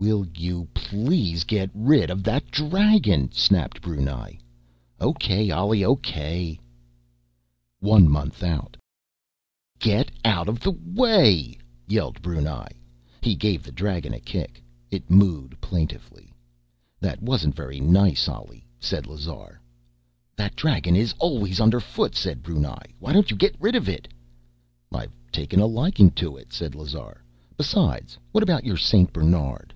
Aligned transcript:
"Will 0.00 0.24
you 0.32 0.68
please 0.74 1.42
get 1.42 1.70
rid 1.74 2.08
of 2.08 2.22
that 2.22 2.52
dragon?" 2.52 3.32
snapped 3.32 3.82
Brunei. 3.82 4.38
"O.K., 5.00 5.50
Ollie, 5.50 5.84
O.K." 5.84 6.60
One 7.80 8.08
month 8.08 8.44
out: 8.44 8.76
"Get 9.80 10.12
out 10.24 10.48
of 10.48 10.60
the 10.60 10.70
way!" 10.70 11.58
yelled 11.88 12.22
Brunei. 12.22 12.68
He 13.22 13.34
gave 13.34 13.64
the 13.64 13.72
dragon 13.72 14.14
a 14.14 14.20
kick. 14.20 14.62
It 14.88 15.10
mooed 15.10 15.60
plaintively. 15.60 16.32
"That 17.00 17.20
wasn't 17.20 17.56
very 17.56 17.80
nice, 17.80 18.28
Ollie," 18.28 18.68
said 18.78 19.04
Lazar. 19.08 19.60
"That 20.36 20.54
dragon 20.54 20.94
is 20.94 21.12
always 21.18 21.58
underfoot," 21.60 22.14
said 22.14 22.44
Brunei. 22.44 22.86
"Why 23.00 23.12
don't 23.12 23.32
you 23.32 23.36
get 23.36 23.56
rid 23.60 23.74
of 23.74 23.88
it?" 23.88 24.06
"I've 24.92 25.12
taken 25.32 25.58
a 25.58 25.66
liking 25.66 26.12
to 26.12 26.36
it," 26.36 26.52
said 26.52 26.76
Lazar. 26.76 27.24
"Besides, 27.56 28.16
what 28.30 28.44
about 28.44 28.64
your 28.64 28.76
Saint 28.76 29.12
Bernard?" 29.12 29.74